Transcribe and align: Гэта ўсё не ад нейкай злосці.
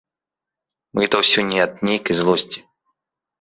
Гэта 0.99 1.15
ўсё 1.23 1.39
не 1.51 1.59
ад 1.67 1.77
нейкай 1.89 2.19
злосці. 2.21 2.59